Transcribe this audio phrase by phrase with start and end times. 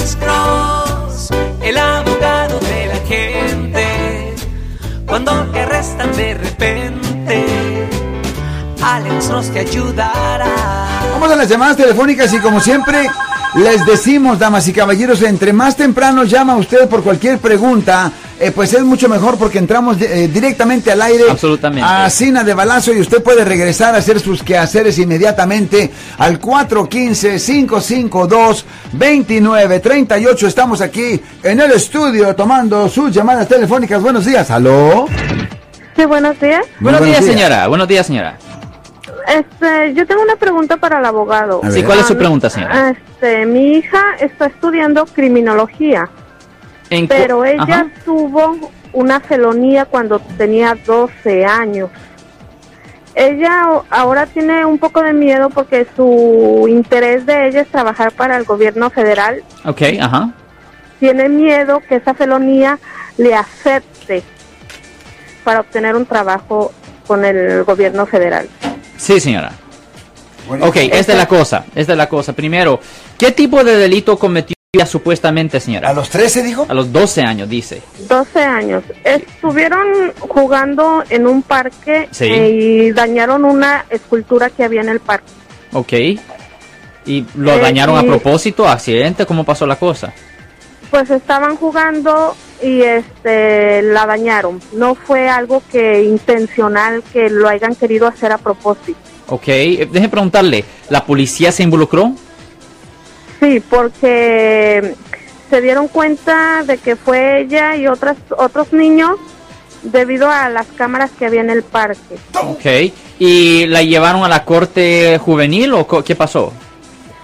[0.00, 1.28] Alex Cross,
[1.62, 4.34] el abogado de la gente.
[5.04, 7.86] Cuando te arrestan de repente,
[8.82, 10.46] Alex Cross te ayudará.
[11.12, 13.10] Vamos a las llamadas telefónicas y como siempre
[13.56, 18.10] les decimos, damas y caballeros, entre más temprano llama usted por cualquier pregunta,
[18.40, 21.24] eh, pues es mucho mejor porque entramos eh, directamente al aire.
[21.30, 21.86] Absolutamente.
[21.88, 26.40] A Cina de Balazo y usted puede regresar a hacer sus quehaceres inmediatamente al
[28.98, 30.46] 415-552-2938.
[30.46, 34.00] Estamos aquí en el estudio tomando sus llamadas telefónicas.
[34.02, 35.06] Buenos días, ¿aló?
[35.96, 36.64] Sí, buenos días.
[36.80, 37.34] Buenos días, días.
[37.34, 37.66] señora.
[37.68, 38.36] Buenos días, señora.
[39.28, 41.60] Este, yo tengo una pregunta para el abogado.
[41.70, 41.82] Sí.
[41.82, 42.90] ¿cuál es su Ah, pregunta, señora?
[42.90, 46.08] Este, mi hija está estudiando criminología,
[46.90, 47.86] En pero ella Ajá.
[48.04, 51.90] tuvo una felonía cuando tenía 12 años.
[53.14, 58.36] Ella ahora tiene un poco de miedo porque su interés de ella es trabajar para
[58.36, 59.42] el gobierno federal.
[59.64, 60.30] Ok, ajá.
[61.00, 62.78] Tiene miedo que esa felonía
[63.18, 64.22] le acepte
[65.44, 66.72] para obtener un trabajo
[67.06, 68.48] con el gobierno federal.
[68.96, 69.52] Sí, señora.
[70.46, 71.64] Bueno, Ok, esta es la cosa.
[71.74, 72.32] Esta es la cosa.
[72.32, 72.80] Primero,
[73.18, 74.54] ¿qué tipo de delito cometió
[74.86, 75.92] supuestamente, ¿A señora?
[75.92, 76.64] los 13 dijo?
[76.68, 77.82] A los 12 años, dice.
[78.08, 78.84] 12 años.
[79.02, 82.26] Estuvieron jugando en un parque Sí.
[82.26, 85.26] eh, y dañaron una escultura que había en el parque.
[85.72, 85.92] Ok.
[87.06, 88.68] ¿Y lo Eh, dañaron a propósito?
[88.68, 89.26] ¿Accidente?
[89.26, 90.12] ¿Cómo pasó la cosa?
[90.90, 94.60] Pues estaban jugando y este la dañaron.
[94.72, 98.98] No fue algo que intencional que lo hayan querido hacer a propósito.
[99.26, 102.12] Ok, eh, déjeme preguntarle, ¿la policía se involucró?
[103.40, 104.94] Sí, porque
[105.48, 109.12] se dieron cuenta de que fue ella y otras otros niños
[109.82, 112.16] debido a las cámaras que había en el parque.
[112.42, 112.92] Ok.
[113.18, 116.52] ¿Y la llevaron a la corte juvenil o qué pasó?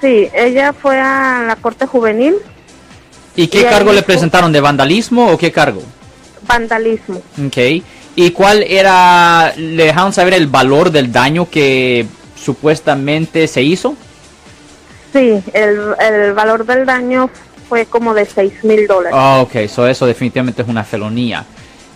[0.00, 2.36] Sí, ella fue a la corte juvenil,
[3.36, 4.52] ¿Y qué Y cargo le presentaron?
[4.52, 5.82] ¿De vandalismo o qué cargo?
[6.46, 7.22] vandalismo.
[7.46, 7.56] Ok.
[8.16, 13.96] ¿Y cuál era, le dejaron saber el valor del daño que supuestamente se hizo?
[15.14, 17.30] Sí, el, el valor del daño
[17.68, 19.16] fue como de 6 mil dólares.
[19.18, 21.44] Ah, ok, so eso definitivamente es una felonía.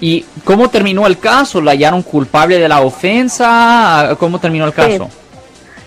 [0.00, 1.60] ¿Y cómo terminó el caso?
[1.60, 4.16] ¿La hallaron culpable de la ofensa?
[4.18, 5.08] ¿Cómo terminó el caso?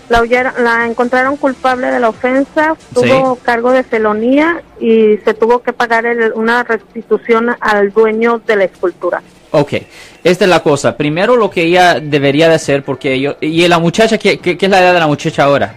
[0.08, 3.40] La, huyeron- la encontraron culpable de la ofensa, tuvo Sí.
[3.44, 8.64] cargo de felonía y se tuvo que pagar el- una restitución al dueño de la
[8.64, 9.20] escultura.
[9.50, 9.72] Ok,
[10.22, 10.96] esta es la cosa.
[10.96, 13.36] Primero lo que ella debería de hacer, porque yo...
[13.40, 15.74] ¿Y la muchacha, qué, qué- qué es la edad de la muchacha ahora?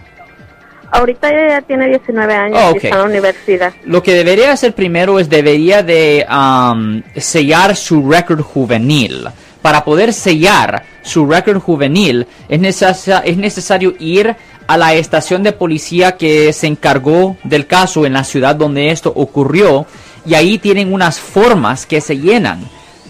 [0.92, 3.72] Ahorita ella ya tiene 19 años Oh, y está en la universidad.
[3.84, 9.28] Lo que debería hacer primero es debería de am, sellar su récord juvenil.
[9.62, 14.34] Para poder sellar su récord juvenil es, necesa- es necesario ir
[14.66, 19.12] a la estación de policía que se encargó del caso en la ciudad donde esto
[19.14, 19.84] ocurrió
[20.24, 22.60] y ahí tienen unas formas que se llenan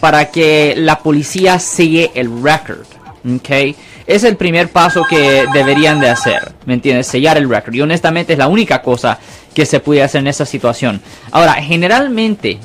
[0.01, 2.87] para que la policía selle el récord.
[3.25, 3.77] ¿Ok?
[4.07, 7.07] Es el primer paso que deberían de hacer, ¿me entiendes?
[7.07, 7.75] Sellar el récord.
[7.75, 9.19] Y honestamente es la única cosa
[9.55, 11.01] que se puede hacer en esa situación.
[11.31, 12.59] Ahora, generalmente,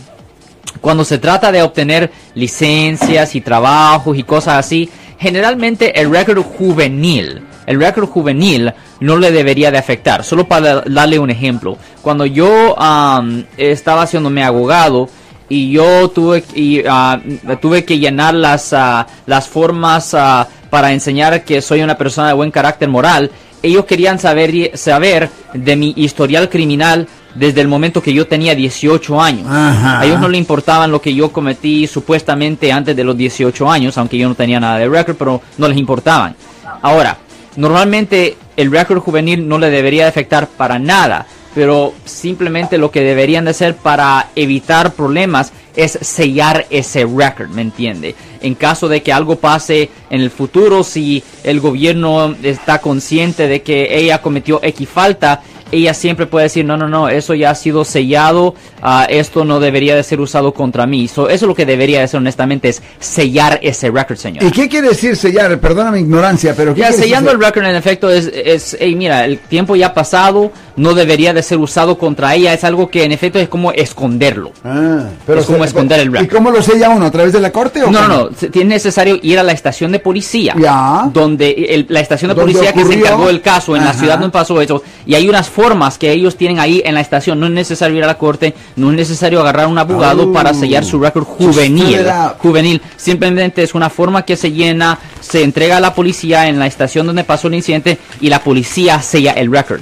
[0.81, 7.41] cuando se trata de obtener licencias y trabajos y cosas así, generalmente el récord juvenil,
[7.65, 10.23] el récord juvenil no le debería de afectar.
[10.23, 15.09] Solo para darle un ejemplo, cuando yo am, estaba haciéndome abogado
[15.49, 17.19] y yo tuve, y, ah,
[17.61, 22.33] tuve que llenar las, ah, las formas ah, para enseñar que soy una persona de
[22.33, 28.13] buen carácter moral, ellos querían saber, saber de mi historial criminal desde el momento que
[28.13, 29.47] yo tenía 18 años.
[29.49, 29.99] Ajá.
[29.99, 33.97] A ellos no le importaban lo que yo cometí supuestamente antes de los 18 años,
[33.97, 36.35] aunque yo no tenía nada de récord, pero no les importaban.
[36.81, 37.17] Ahora,
[37.55, 41.25] normalmente el récord juvenil no le debería de afectar para nada,
[41.55, 47.61] pero simplemente lo que deberían de hacer para evitar problemas es sellar ese récord, ¿me
[47.61, 48.13] entiende?
[48.45, 53.61] En caso de que algo pase en el futuro, si el gobierno está consciente de
[53.61, 55.41] que ella cometió X falta,
[55.71, 59.59] ella siempre puede decir, no, no, no, eso ya ha sido sellado, ah, esto no
[59.59, 61.07] debería de ser usado contra mí.
[61.07, 64.43] So, eso es lo que debería de ser honestamente, es sellar ese récord, señor.
[64.43, 65.59] ¿Y qué quiere decir sellar?
[65.59, 69.25] Perdona mi ignorancia, pero ¿qué Ya, sellando el récord en efecto es, es hey, mira,
[69.25, 73.03] el tiempo ya ha pasado, no debería de ser usado contra ella, es algo que
[73.03, 74.51] en efecto es como esconderlo.
[74.63, 76.37] Ah, pero Es como se- esconder el ¿Y récord.
[76.37, 77.07] cómo lo sella uno?
[77.07, 79.91] ¿A través de la corte o No, no, no, tiene necesario ir a la estación
[79.91, 81.09] de policía, Ya.
[81.13, 84.19] donde el- la estación de ¿Dónde policía que se encargó del caso en la ciudad
[84.19, 87.45] donde pasó eso, y hay unas formas que ellos tienen ahí en la estación, no
[87.45, 90.33] es necesario ir a la corte, no es necesario agarrar un abogado Oh.
[90.33, 92.05] para sellar su récord juvenil,
[92.39, 96.67] juvenil, simplemente es una forma que se llena, se entrega a la policía en la
[96.67, 99.81] estación donde pasó el incidente y la policía sella el récord.